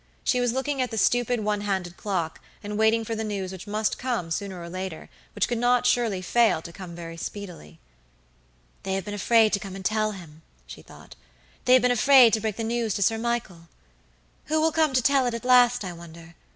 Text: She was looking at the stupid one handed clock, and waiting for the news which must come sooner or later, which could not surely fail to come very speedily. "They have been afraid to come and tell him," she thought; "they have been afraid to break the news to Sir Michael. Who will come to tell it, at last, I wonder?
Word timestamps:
She 0.23 0.39
was 0.39 0.51
looking 0.51 0.81
at 0.81 0.89
the 0.89 0.97
stupid 0.97 1.41
one 1.41 1.61
handed 1.61 1.95
clock, 1.95 2.39
and 2.63 2.75
waiting 2.75 3.05
for 3.05 3.13
the 3.13 3.23
news 3.23 3.51
which 3.51 3.67
must 3.67 3.99
come 3.99 4.31
sooner 4.31 4.59
or 4.59 4.67
later, 4.67 5.09
which 5.35 5.47
could 5.47 5.59
not 5.59 5.85
surely 5.85 6.23
fail 6.23 6.59
to 6.63 6.73
come 6.73 6.95
very 6.95 7.17
speedily. 7.17 7.77
"They 8.81 8.95
have 8.95 9.05
been 9.05 9.13
afraid 9.13 9.53
to 9.53 9.59
come 9.59 9.75
and 9.75 9.85
tell 9.85 10.13
him," 10.13 10.41
she 10.65 10.81
thought; 10.81 11.15
"they 11.65 11.73
have 11.73 11.83
been 11.83 11.91
afraid 11.91 12.33
to 12.33 12.41
break 12.41 12.55
the 12.55 12.63
news 12.63 12.95
to 12.95 13.03
Sir 13.03 13.19
Michael. 13.19 13.67
Who 14.45 14.59
will 14.59 14.71
come 14.71 14.93
to 14.93 15.03
tell 15.03 15.27
it, 15.27 15.35
at 15.35 15.45
last, 15.45 15.83
I 15.85 15.93
wonder? 15.93 16.33